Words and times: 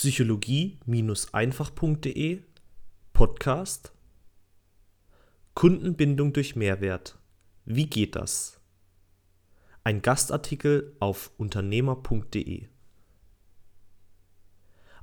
psychologie-einfach.de 0.00 2.40
Podcast 3.12 3.92
Kundenbindung 5.52 6.32
durch 6.32 6.56
Mehrwert. 6.56 7.18
Wie 7.66 7.84
geht 7.84 8.16
das? 8.16 8.62
Ein 9.84 10.00
Gastartikel 10.00 10.96
auf 11.00 11.32
unternehmer.de 11.36 12.68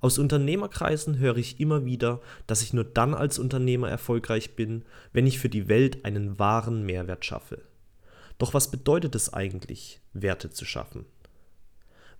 Aus 0.01 0.17
Unternehmerkreisen 0.17 1.19
höre 1.19 1.37
ich 1.37 1.59
immer 1.59 1.85
wieder, 1.85 2.19
dass 2.47 2.63
ich 2.63 2.73
nur 2.73 2.85
dann 2.85 3.13
als 3.13 3.37
Unternehmer 3.37 3.91
erfolgreich 3.91 4.55
bin, 4.55 4.83
wenn 5.13 5.27
ich 5.27 5.37
für 5.37 5.49
die 5.49 5.67
Welt 5.67 6.05
einen 6.05 6.39
wahren 6.39 6.87
Mehrwert 6.87 7.23
schaffe. 7.23 7.61
Doch 8.39 8.55
was 8.55 8.71
bedeutet 8.71 9.13
es 9.13 9.31
eigentlich, 9.31 10.01
Werte 10.13 10.49
zu 10.49 10.65
schaffen? 10.65 11.05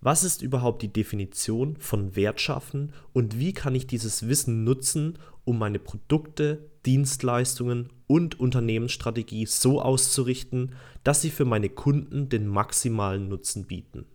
Was 0.00 0.22
ist 0.22 0.42
überhaupt 0.42 0.82
die 0.82 0.92
Definition 0.92 1.76
von 1.76 2.14
Wert 2.14 2.40
schaffen 2.40 2.92
und 3.12 3.38
wie 3.38 3.52
kann 3.52 3.74
ich 3.74 3.86
dieses 3.86 4.28
Wissen 4.28 4.62
nutzen, 4.62 5.18
um 5.44 5.58
meine 5.58 5.80
Produkte, 5.80 6.70
Dienstleistungen 6.86 7.90
und 8.06 8.38
Unternehmensstrategie 8.38 9.46
so 9.46 9.82
auszurichten, 9.82 10.74
dass 11.02 11.20
sie 11.20 11.30
für 11.30 11.44
meine 11.44 11.68
Kunden 11.68 12.28
den 12.28 12.46
maximalen 12.46 13.28
Nutzen 13.28 13.66
bieten? 13.66 14.06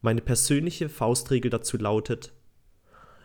Meine 0.00 0.20
persönliche 0.20 0.88
Faustregel 0.88 1.50
dazu 1.50 1.76
lautet, 1.76 2.32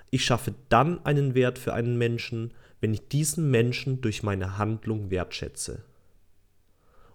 ich 0.09 0.25
schaffe 0.25 0.53
dann 0.69 1.03
einen 1.05 1.35
Wert 1.35 1.59
für 1.59 1.73
einen 1.73 1.97
Menschen, 1.97 2.53
wenn 2.81 2.94
ich 2.94 3.08
diesen 3.08 3.49
Menschen 3.52 4.02
durch 4.02 4.23
meine 4.23 4.58
Handlung 4.58 5.11
wertschätze. 5.11 5.83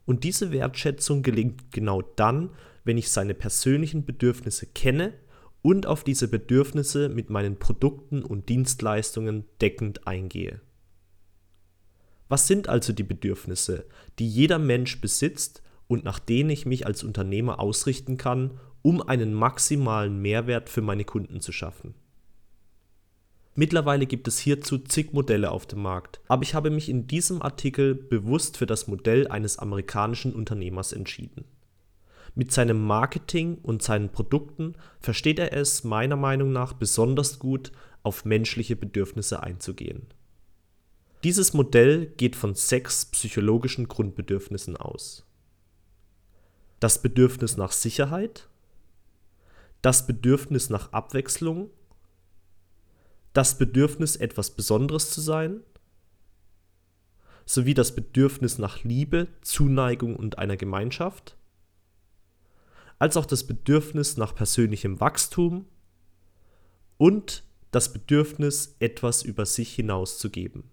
Und 0.09 0.25
diese 0.25 0.53
Wertschätzung 0.53 1.23
gelingt 1.23 1.71
genau 1.71 2.01
dann, 2.01 2.49
wenn 2.83 2.97
ich 2.97 3.11
seine 3.11 3.35
persönlichen 3.35 4.07
Bedürfnisse 4.07 4.65
kenne 4.65 5.13
und 5.61 5.85
auf 5.85 6.03
diese 6.03 6.29
Bedürfnisse 6.29 7.11
mit 7.11 7.29
meinen 7.29 7.59
Produkten 7.59 8.23
und 8.23 8.49
Dienstleistungen 8.49 9.45
deckend 9.61 10.07
eingehe. 10.07 10.63
Was 12.27 12.47
sind 12.47 12.71
also 12.71 12.95
die 12.95 13.03
Bedürfnisse, 13.03 13.85
die 14.19 14.27
jeder 14.27 14.59
Mensch 14.59 14.99
besitzt 15.03 15.63
und 15.89 16.05
nach 16.05 16.21
denen 16.21 16.49
ich 16.49 16.65
mich 16.65 16.87
als 16.87 17.05
Unternehmer 17.05 17.61
ausrichten 17.61 18.17
kann, 18.17 18.59
um 18.81 19.03
einen 19.03 19.35
maximalen 19.35 20.23
Mehrwert 20.23 20.71
für 20.71 20.81
meine 20.81 21.05
Kunden 21.05 21.43
zu 21.43 21.53
schaffen? 21.53 21.93
Mittlerweile 23.59 24.07
gibt 24.07 24.29
es 24.29 24.39
hierzu 24.39 24.79
zig 24.79 25.13
Modelle 25.13 25.51
auf 25.51 25.67
dem 25.67 25.83
Markt, 25.83 26.21
aber 26.29 26.45
ich 26.45 26.55
habe 26.55 26.71
mich 26.71 26.89
in 26.89 27.09
diesem 27.09 27.43
Artikel 27.43 27.97
bewusst 27.97 28.57
für 28.57 28.67
das 28.67 28.87
Modell 28.87 29.27
eines 29.27 29.59
amerikanischen 29.59 30.33
Unternehmers 30.33 30.93
entschieden. 30.93 31.45
Mit 32.37 32.53
seinem 32.53 32.81
Marketing 32.81 33.59
und 33.61 33.83
seinen 33.83 34.11
Produkten 34.11 34.77
versteht 35.01 35.41
er 35.41 35.53
es 35.55 35.83
meiner 35.83 36.15
Meinung 36.15 36.53
nach 36.53 36.73
besonders 36.73 37.41
gut, 37.41 37.73
auf 38.05 38.25
menschliche 38.25 38.77
Bedürfnisse 38.77 39.43
einzugehen. 39.43 40.07
Dieses 41.25 41.53
Modell 41.53 42.07
geht 42.17 42.37
von 42.37 42.55
sechs 42.55 43.07
psychologischen 43.07 43.89
Grundbedürfnissen 43.89 44.77
aus. 44.77 45.27
Das 46.79 47.03
Bedürfnis 47.03 47.57
nach 47.57 47.73
Sicherheit, 47.73 48.49
das 49.83 50.07
Bedürfnis 50.07 50.71
nach 50.71 50.93
Abwechslung, 50.93 51.71
das 53.39 53.57
Bedürfnis, 53.57 54.17
etwas 54.17 54.51
Besonderes 54.51 55.13
zu 55.13 55.21
sein, 55.21 55.61
sowie 57.47 57.73
das 57.73 57.95
Bedürfnis 57.95 58.59
nach 58.59 58.83
Liebe, 58.83 59.29
Zuneigung 59.43 60.17
und 60.17 60.39
einer 60.39 60.57
Gemeinschaft, 60.57 61.37
als 62.99 63.17
auch 63.17 63.27
das 63.27 63.47
Bedürfnis 63.47 64.17
nach 64.17 64.35
persönlichem 64.35 64.99
Wachstum 64.99 65.67
und 66.97 67.45
das 67.71 67.93
Bedürfnis, 67.93 68.75
etwas 68.81 69.23
über 69.23 69.47
sich 69.47 69.73
hinauszugeben. 69.73 70.65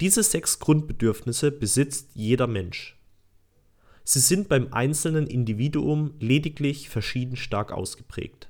Diese 0.00 0.22
sechs 0.22 0.58
Grundbedürfnisse 0.58 1.52
besitzt 1.52 2.12
jeder 2.14 2.46
Mensch. 2.46 2.98
Sie 4.04 4.20
sind 4.20 4.48
beim 4.48 4.72
einzelnen 4.72 5.26
Individuum 5.26 6.14
lediglich 6.18 6.88
verschieden 6.88 7.36
stark 7.36 7.72
ausgeprägt 7.72 8.48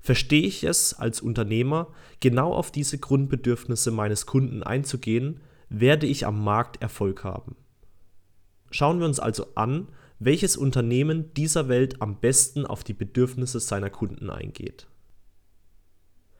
verstehe 0.00 0.46
ich 0.46 0.64
es 0.64 0.94
als 0.94 1.20
Unternehmer, 1.20 1.88
genau 2.20 2.52
auf 2.52 2.70
diese 2.70 2.98
Grundbedürfnisse 2.98 3.90
meines 3.90 4.26
Kunden 4.26 4.62
einzugehen, 4.62 5.40
werde 5.68 6.06
ich 6.06 6.26
am 6.26 6.42
Markt 6.42 6.82
Erfolg 6.82 7.24
haben. 7.24 7.56
Schauen 8.70 8.98
wir 8.98 9.06
uns 9.06 9.20
also 9.20 9.46
an, 9.54 9.88
welches 10.18 10.56
Unternehmen 10.56 11.32
dieser 11.34 11.68
Welt 11.68 12.02
am 12.02 12.20
besten 12.20 12.66
auf 12.66 12.84
die 12.84 12.92
Bedürfnisse 12.92 13.58
seiner 13.58 13.90
Kunden 13.90 14.30
eingeht. 14.30 14.86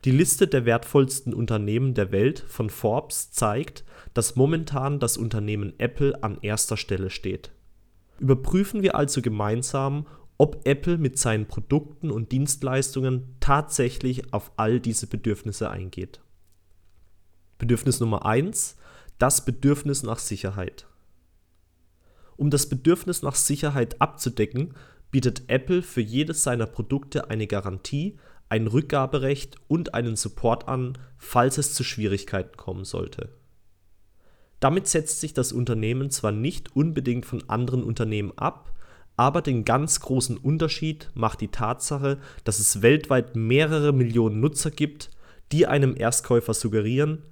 Die 0.05 0.11
Liste 0.11 0.47
der 0.47 0.65
wertvollsten 0.65 1.35
Unternehmen 1.35 1.95
der 1.95 2.11
Welt 2.11 2.45
von 2.47 2.71
Forbes 2.71 3.33
zeigt, 3.33 3.85
dass 4.15 4.37
momentan 4.37 4.99
das 4.99 5.17
Unternehmen 5.17 5.75
Apple 5.79 6.23
an 6.23 6.39
erster 6.41 6.77
Stelle 6.77 7.11
steht. 7.11 7.51
Überprüfen 8.19 8.83
wir 8.83 8.95
also 8.95 9.21
gemeinsam, 9.23 10.07
ob 10.41 10.67
Apple 10.67 10.97
mit 10.97 11.19
seinen 11.19 11.45
Produkten 11.45 12.11
und 12.11 12.33
Dienstleistungen 12.33 13.37
tatsächlich 13.41 14.33
auf 14.33 14.53
all 14.57 14.81
diese 14.81 15.07
Bedürfnisse 15.07 15.69
eingeht. 15.69 16.23
Bedürfnis 17.59 18.01
Nummer 18.01 18.25
1, 18.25 18.79
das 19.19 19.45
Bedürfnis 19.45 20.03
nach 20.03 20.19
Sicherheit. 20.19 20.87
Um 22.39 22.49
das 22.49 22.71
Bedürfnis 22.71 23.21
nach 23.21 23.35
Sicherheit 23.35 24.01
abzudecken, 24.01 24.73
bietet 25.11 25.43
Apple 25.49 25.83
für 25.83 26.01
jedes 26.01 26.43
seiner 26.43 26.65
Produkte 26.65 27.29
eine 27.29 27.47
Garantie, 27.47 28.17
ein 28.49 28.67
Rückgaberecht 28.67 29.59
und 29.69 29.93
einen 29.93 30.17
Support 30.17 30.69
an, 30.69 30.97
falls 31.19 31.59
es 31.59 31.75
zu 31.75 31.85
Schwierigkeiten 31.85 32.57
kommen 32.57 32.87
sollte. 32.87 33.29
Damit 34.59 34.89
setzt 34.89 35.21
sich 35.21 35.35
das 35.35 35.53
Unternehmen 35.53 36.09
zwar 36.09 36.33
nicht 36.33 36.75
unbedingt 36.75 37.27
von 37.27 37.47
anderen 37.51 37.83
Unternehmen 37.85 38.33
ab, 38.39 38.73
aber 39.21 39.43
den 39.43 39.67
ganz 39.67 40.01
großen 40.01 40.39
Unterschied 40.39 41.11
macht 41.13 41.43
die 41.43 41.49
Tatsache, 41.49 42.17
dass 42.45 42.59
es 42.59 42.81
weltweit 42.81 43.37
mehrere 43.37 43.93
Millionen 43.93 44.41
Nutzer 44.41 44.71
gibt, 44.71 45.11
die 45.53 45.67
einem 45.67 45.95
Erstkäufer 45.95 46.55
suggerieren, 46.55 47.23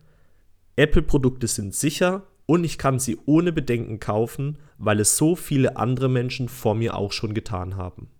Apple-Produkte 0.76 1.46
sind 1.46 1.74
sicher 1.74 2.26
und 2.44 2.64
ich 2.64 2.76
kann 2.76 2.98
sie 2.98 3.16
ohne 3.24 3.52
Bedenken 3.52 4.00
kaufen, 4.00 4.58
weil 4.76 5.00
es 5.00 5.16
so 5.16 5.34
viele 5.34 5.78
andere 5.78 6.10
Menschen 6.10 6.50
vor 6.50 6.74
mir 6.74 6.94
auch 6.94 7.12
schon 7.12 7.32
getan 7.32 7.76
haben. 7.76 8.10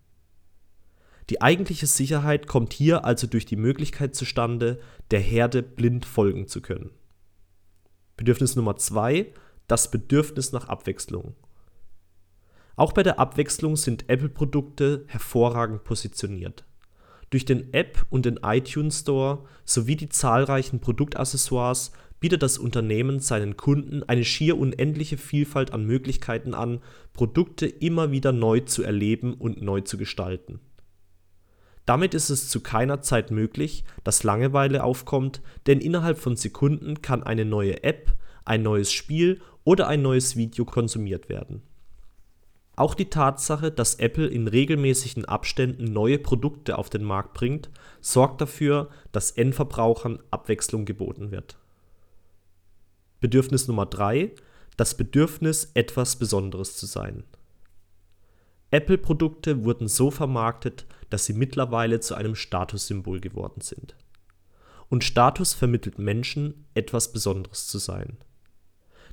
Die 1.29 1.43
eigentliche 1.43 1.85
Sicherheit 1.85 2.47
kommt 2.47 2.73
hier 2.73 3.05
also 3.05 3.27
durch 3.27 3.45
die 3.45 3.55
Möglichkeit 3.55 4.15
zustande, 4.15 4.79
der 5.11 5.19
Herde 5.19 5.61
blind 5.61 6.07
folgen 6.07 6.47
zu 6.47 6.59
können. 6.61 6.89
Bedürfnis 8.17 8.55
Nummer 8.55 8.77
zwei: 8.77 9.31
Das 9.67 9.91
Bedürfnis 9.91 10.53
nach 10.53 10.69
Abwechslung. 10.69 11.35
Auch 12.79 12.93
bei 12.93 13.03
der 13.03 13.19
Abwechslung 13.19 13.75
sind 13.75 14.07
Apple-Produkte 14.07 15.03
hervorragend 15.07 15.83
positioniert. 15.83 16.63
Durch 17.29 17.43
den 17.43 17.73
App 17.73 18.05
und 18.09 18.25
den 18.25 18.39
iTunes 18.41 19.01
Store 19.01 19.43
sowie 19.65 19.97
die 19.97 20.07
zahlreichen 20.07 20.79
Produktaccessoires 20.79 21.91
bietet 22.21 22.41
das 22.41 22.57
Unternehmen 22.57 23.19
seinen 23.19 23.57
Kunden 23.57 24.03
eine 24.03 24.23
schier 24.23 24.57
unendliche 24.57 25.17
Vielfalt 25.17 25.73
an 25.73 25.85
Möglichkeiten 25.85 26.53
an, 26.53 26.79
Produkte 27.11 27.65
immer 27.65 28.11
wieder 28.11 28.31
neu 28.31 28.61
zu 28.61 28.81
erleben 28.81 29.33
und 29.33 29.61
neu 29.61 29.81
zu 29.81 29.97
gestalten. 29.97 30.61
Damit 31.85 32.13
ist 32.13 32.29
es 32.29 32.47
zu 32.47 32.61
keiner 32.61 33.01
Zeit 33.01 33.29
möglich, 33.29 33.83
dass 34.05 34.23
Langeweile 34.23 34.85
aufkommt, 34.85 35.41
denn 35.67 35.81
innerhalb 35.81 36.17
von 36.17 36.37
Sekunden 36.37 37.01
kann 37.01 37.23
eine 37.23 37.43
neue 37.43 37.83
App, 37.83 38.15
ein 38.45 38.63
neues 38.63 38.89
Spiel 38.89 39.41
oder 39.65 39.89
ein 39.89 40.01
neues 40.01 40.37
Video 40.37 40.63
konsumiert 40.63 41.27
werden 41.27 41.61
auch 42.79 42.95
die 42.95 43.09
Tatsache, 43.09 43.71
dass 43.71 43.95
Apple 43.95 44.27
in 44.27 44.47
regelmäßigen 44.47 45.25
Abständen 45.25 45.83
neue 45.91 46.17
Produkte 46.17 46.77
auf 46.77 46.89
den 46.89 47.03
Markt 47.03 47.33
bringt, 47.33 47.69
sorgt 47.99 48.39
dafür, 48.39 48.89
dass 49.11 49.31
Endverbrauchern 49.31 50.19
Abwechslung 50.31 50.85
geboten 50.85 51.31
wird. 51.31 51.57
Bedürfnis 53.19 53.67
Nummer 53.67 53.85
3: 53.85 54.31
Das 54.77 54.95
Bedürfnis, 54.95 55.71
etwas 55.73 56.15
Besonderes 56.15 56.77
zu 56.77 56.85
sein. 56.85 57.25
Apple-Produkte 58.71 59.65
wurden 59.65 59.89
so 59.89 60.09
vermarktet, 60.09 60.85
dass 61.09 61.25
sie 61.25 61.33
mittlerweile 61.33 61.99
zu 61.99 62.15
einem 62.15 62.35
Statussymbol 62.35 63.19
geworden 63.19 63.59
sind. 63.59 63.95
Und 64.87 65.03
Status 65.03 65.53
vermittelt 65.53 65.99
Menschen, 65.99 66.65
etwas 66.75 67.11
Besonderes 67.11 67.67
zu 67.67 67.77
sein 67.77 68.19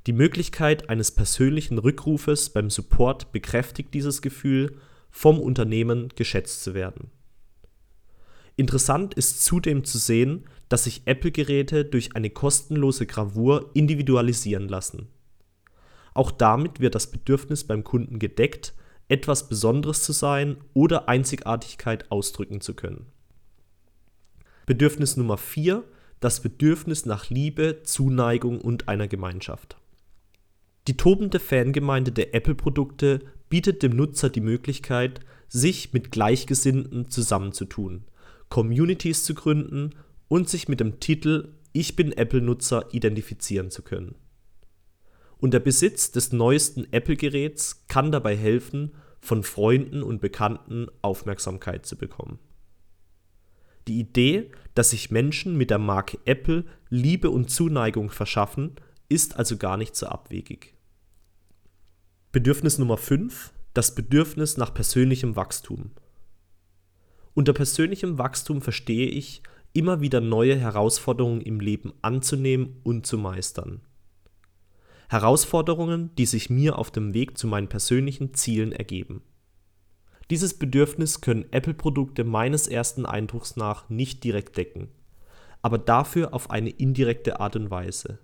die 0.07 0.13
Möglichkeit 0.13 0.89
eines 0.89 1.11
persönlichen 1.11 1.79
Rückrufes 1.79 2.51
beim 2.51 2.71
Support 2.71 3.33
bekräftigt 3.33 3.93
dieses 3.93 4.23
Gefühl, 4.23 4.79
vom 5.11 5.41
Unternehmen 5.41 6.11
geschätzt 6.15 6.63
zu 6.63 6.75
werden. 6.75 7.11
Interessant 8.55 9.15
ist 9.15 9.45
zudem 9.45 9.85
zu 9.85 9.99
sehen, 9.99 10.45
dass 10.69 10.85
sich 10.85 11.03
Apple-Geräte 11.07 11.85
durch 11.85 12.15
eine 12.15 12.31
kostenlose 12.31 13.07
Gravur 13.07 13.71
individualisieren 13.75 14.69
lassen. 14.69 15.09
Auch 16.15 16.31
damit 16.31 16.81
wird 16.81 16.95
das 16.95 17.11
Bedürfnis 17.11 17.65
beim 17.65 17.85
Kunden 17.85 18.19
gedeckt, 18.19 18.75
etwas 19.09 19.49
Besonderes 19.49 20.03
zu 20.03 20.13
sein 20.13 20.57
oder 20.73 21.09
Einzigartigkeit 21.09 22.11
ausdrücken 22.11 22.61
zu 22.61 22.75
können. 22.75 23.07
Bedürfnis 24.65 25.17
Nummer 25.17 25.37
4, 25.37 25.85
das 26.21 26.41
Bedürfnis 26.41 27.07
nach 27.07 27.29
Liebe, 27.29 27.83
Zuneigung 27.83 28.61
und 28.61 28.89
einer 28.89 29.09
Gemeinschaft. 29.09 29.77
Die 30.87 30.97
tobende 30.97 31.41
Fangemeinde 31.41 32.13
der 32.13 32.35
Apple-Produkte 32.35 33.21
bietet 33.49 33.83
dem 33.83 33.97
Nutzer 33.97 34.31
die 34.31 34.41
Möglichkeit, 34.41 35.21
sich 35.49 35.93
mit 35.93 36.13
Gleichgesinnten 36.13 37.11
zusammenzutun, 37.11 38.05
Communities 38.49 39.25
zu 39.25 39.35
gründen 39.35 39.91
und 40.29 40.49
sich 40.49 40.69
mit 40.69 40.79
dem 40.79 41.01
Titel 41.01 41.55
Ich 41.73 41.97
bin 41.97 42.13
Apple-Nutzer 42.13 42.89
identifizieren 42.93 43.71
zu 43.71 43.83
können. 43.83 44.15
Und 45.39 45.53
der 45.53 45.61
Besitz 45.61 46.13
des 46.13 46.33
neuesten 46.33 46.87
Apple-Geräts 46.93 47.87
kann 47.89 48.13
dabei 48.13 48.37
helfen, 48.37 48.93
von 49.21 49.43
Freunden 49.43 50.05
und 50.05 50.21
Bekannten 50.21 50.87
Aufmerksamkeit 51.03 51.85
zu 51.85 51.97
bekommen. 51.97 52.39
Die 53.89 53.99
Idee, 53.99 54.53
dass 54.75 54.91
sich 54.91 55.11
Menschen 55.11 55.57
mit 55.57 55.71
der 55.71 55.79
Marke 55.79 56.19
Apple 56.27 56.65
Liebe 56.91 57.31
und 57.31 57.51
Zuneigung 57.51 58.11
verschaffen, 58.11 58.77
ist 59.09 59.37
also 59.37 59.57
gar 59.57 59.77
nicht 59.77 59.97
so 59.97 60.07
abwegig. 60.07 60.76
Bedürfnis 62.37 62.77
Nummer 62.77 62.99
5. 62.99 63.55
Das 63.73 63.95
Bedürfnis 63.95 64.59
nach 64.59 64.75
persönlichem 64.75 65.37
Wachstum. 65.37 65.93
Unter 67.33 67.55
persönlichem 67.55 68.19
Wachstum 68.19 68.61
verstehe 68.61 69.07
ich, 69.07 69.43
immer 69.73 70.03
wieder 70.03 70.21
neue 70.21 70.55
Herausforderungen 70.55 71.41
im 71.41 71.61
Leben 71.61 71.95
anzunehmen 72.03 72.77
und 72.83 73.07
zu 73.07 73.17
meistern. 73.17 73.81
Herausforderungen, 75.09 76.15
die 76.17 76.27
sich 76.27 76.51
mir 76.51 76.77
auf 76.79 76.91
dem 76.91 77.15
Weg 77.15 77.39
zu 77.39 77.47
meinen 77.47 77.69
persönlichen 77.69 78.35
Zielen 78.35 78.73
ergeben. 78.73 79.23
Dieses 80.29 80.59
Bedürfnis 80.59 81.23
können 81.23 81.51
Apple-Produkte 81.53 82.25
meines 82.25 82.69
ersten 82.69 83.07
Eindrucks 83.07 83.57
nach 83.57 83.89
nicht 83.89 84.23
direkt 84.25 84.59
decken, 84.59 84.89
aber 85.63 85.79
dafür 85.79 86.35
auf 86.35 86.51
eine 86.51 86.69
indirekte 86.69 87.41
Art 87.41 87.57
und 87.57 87.71
Weise. 87.71 88.19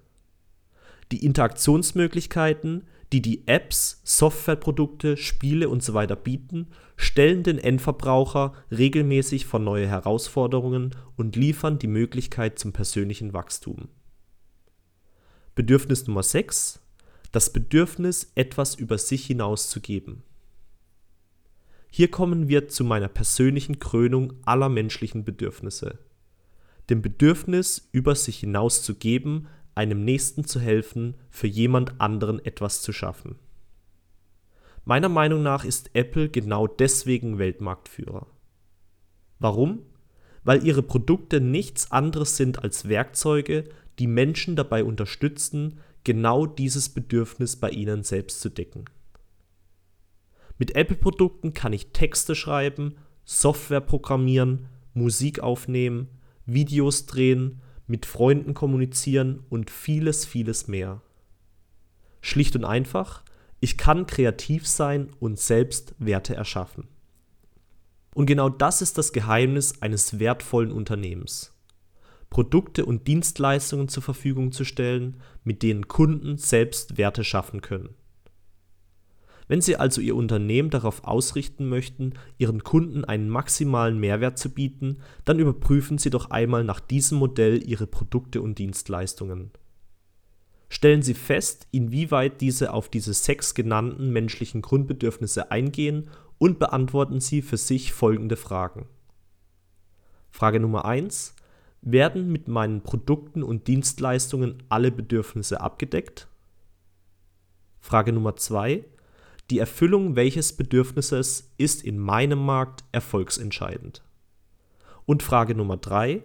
Die 1.12 1.26
Interaktionsmöglichkeiten, 1.26 2.84
die 3.12 3.20
die 3.20 3.46
Apps, 3.46 4.00
Softwareprodukte, 4.02 5.18
Spiele 5.18 5.68
usw. 5.68 6.06
So 6.08 6.16
bieten, 6.16 6.68
stellen 6.96 7.42
den 7.42 7.58
Endverbraucher 7.58 8.54
regelmäßig 8.70 9.44
vor 9.44 9.60
neue 9.60 9.86
Herausforderungen 9.86 10.96
und 11.16 11.36
liefern 11.36 11.78
die 11.78 11.86
Möglichkeit 11.86 12.58
zum 12.58 12.72
persönlichen 12.72 13.34
Wachstum. 13.34 13.88
Bedürfnis 15.54 16.06
Nummer 16.06 16.22
6. 16.22 16.80
Das 17.30 17.52
Bedürfnis, 17.52 18.32
etwas 18.34 18.74
über 18.74 18.96
sich 18.96 19.26
hinauszugeben. 19.26 20.22
Hier 21.90 22.10
kommen 22.10 22.48
wir 22.48 22.68
zu 22.68 22.84
meiner 22.84 23.08
persönlichen 23.08 23.78
Krönung 23.78 24.32
aller 24.46 24.70
menschlichen 24.70 25.24
Bedürfnisse. 25.26 25.98
Dem 26.88 27.02
Bedürfnis, 27.02 27.88
über 27.92 28.14
sich 28.14 28.38
hinaus 28.38 28.82
zu 28.82 28.94
geben, 28.94 29.48
einem 29.74 30.04
Nächsten 30.04 30.44
zu 30.44 30.60
helfen, 30.60 31.14
für 31.30 31.46
jemand 31.46 32.00
anderen 32.00 32.44
etwas 32.44 32.82
zu 32.82 32.92
schaffen. 32.92 33.36
Meiner 34.84 35.08
Meinung 35.08 35.42
nach 35.42 35.64
ist 35.64 35.90
Apple 35.94 36.28
genau 36.28 36.66
deswegen 36.66 37.38
Weltmarktführer. 37.38 38.26
Warum? 39.38 39.82
Weil 40.44 40.66
ihre 40.66 40.82
Produkte 40.82 41.40
nichts 41.40 41.92
anderes 41.92 42.36
sind 42.36 42.62
als 42.62 42.88
Werkzeuge, 42.88 43.64
die 43.98 44.08
Menschen 44.08 44.56
dabei 44.56 44.82
unterstützen, 44.82 45.78
genau 46.04 46.46
dieses 46.46 46.88
Bedürfnis 46.88 47.56
bei 47.56 47.70
ihnen 47.70 48.02
selbst 48.02 48.40
zu 48.40 48.48
decken. 48.48 48.86
Mit 50.58 50.74
Apple-Produkten 50.74 51.54
kann 51.54 51.72
ich 51.72 51.92
Texte 51.92 52.34
schreiben, 52.34 52.96
Software 53.24 53.80
programmieren, 53.80 54.66
Musik 54.94 55.40
aufnehmen, 55.40 56.08
Videos 56.44 57.06
drehen, 57.06 57.60
mit 57.86 58.06
Freunden 58.06 58.54
kommunizieren 58.54 59.44
und 59.48 59.70
vieles, 59.70 60.24
vieles 60.24 60.68
mehr. 60.68 61.02
Schlicht 62.20 62.54
und 62.56 62.64
einfach, 62.64 63.22
ich 63.60 63.78
kann 63.78 64.06
kreativ 64.06 64.66
sein 64.66 65.10
und 65.20 65.38
selbst 65.38 65.94
Werte 65.98 66.34
erschaffen. 66.34 66.88
Und 68.14 68.26
genau 68.26 68.48
das 68.48 68.82
ist 68.82 68.98
das 68.98 69.12
Geheimnis 69.12 69.80
eines 69.82 70.18
wertvollen 70.18 70.72
Unternehmens. 70.72 71.52
Produkte 72.30 72.86
und 72.86 73.06
Dienstleistungen 73.08 73.88
zur 73.88 74.02
Verfügung 74.02 74.52
zu 74.52 74.64
stellen, 74.64 75.20
mit 75.44 75.62
denen 75.62 75.88
Kunden 75.88 76.38
selbst 76.38 76.96
Werte 76.96 77.24
schaffen 77.24 77.60
können. 77.60 77.94
Wenn 79.48 79.60
Sie 79.60 79.76
also 79.76 80.00
Ihr 80.00 80.16
Unternehmen 80.16 80.70
darauf 80.70 81.04
ausrichten 81.04 81.68
möchten, 81.68 82.14
Ihren 82.38 82.62
Kunden 82.62 83.04
einen 83.04 83.28
maximalen 83.28 83.98
Mehrwert 83.98 84.38
zu 84.38 84.50
bieten, 84.50 84.98
dann 85.24 85.38
überprüfen 85.38 85.98
Sie 85.98 86.10
doch 86.10 86.30
einmal 86.30 86.64
nach 86.64 86.80
diesem 86.80 87.18
Modell 87.18 87.62
Ihre 87.68 87.86
Produkte 87.86 88.40
und 88.40 88.58
Dienstleistungen. 88.58 89.50
Stellen 90.68 91.02
Sie 91.02 91.14
fest, 91.14 91.66
inwieweit 91.70 92.40
diese 92.40 92.72
auf 92.72 92.88
diese 92.88 93.12
sechs 93.12 93.54
genannten 93.54 94.10
menschlichen 94.10 94.62
Grundbedürfnisse 94.62 95.50
eingehen 95.50 96.08
und 96.38 96.58
beantworten 96.58 97.20
Sie 97.20 97.42
für 97.42 97.58
sich 97.58 97.92
folgende 97.92 98.36
Fragen. 98.36 98.86
Frage 100.30 100.60
Nummer 100.60 100.86
1. 100.86 101.34
Werden 101.82 102.32
mit 102.32 102.48
meinen 102.48 102.82
Produkten 102.82 103.42
und 103.42 103.66
Dienstleistungen 103.68 104.62
alle 104.70 104.90
Bedürfnisse 104.90 105.60
abgedeckt? 105.60 106.26
Frage 107.80 108.12
Nummer 108.12 108.36
2. 108.36 108.84
Die 109.52 109.58
Erfüllung 109.58 110.16
welches 110.16 110.54
Bedürfnisses 110.54 111.52
ist 111.58 111.84
in 111.84 111.98
meinem 111.98 112.38
Markt 112.38 112.84
erfolgsentscheidend? 112.90 114.02
Und 115.04 115.22
Frage 115.22 115.54
Nummer 115.54 115.76
3. 115.76 116.22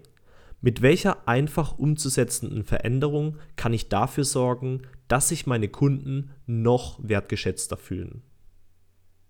Mit 0.62 0.82
welcher 0.82 1.28
einfach 1.28 1.78
umzusetzenden 1.78 2.64
Veränderung 2.64 3.36
kann 3.58 3.74
ich 3.74 3.90
dafür 3.90 4.24
sorgen, 4.24 4.84
dass 5.10 5.28
sich 5.28 5.46
meine 5.46 5.68
Kunden 5.68 6.32
noch 6.46 7.02
wertgeschätzter 7.04 7.76
fühlen? 7.76 8.24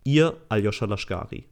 Ihr 0.03 0.37
Aljoscha 0.47 0.85
Laschkari 0.85 1.45